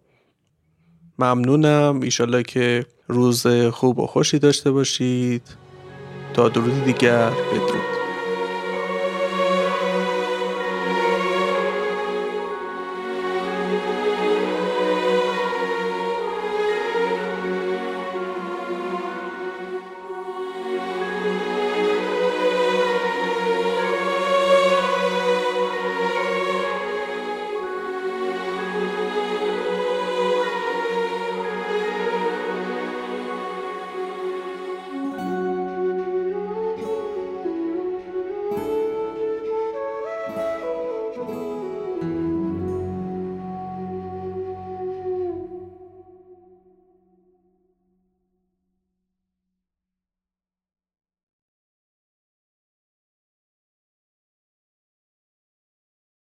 ممنونم. 1.18 2.00
ایشالله 2.02 2.42
که 2.42 2.86
روز 3.08 3.46
خوب 3.72 3.98
و 3.98 4.06
خوشی 4.06 4.38
داشته 4.38 4.70
باشید. 4.70 5.42
تا 6.34 6.48
درود 6.48 6.84
دیگر. 6.84 7.30
بدرود. 7.30 8.03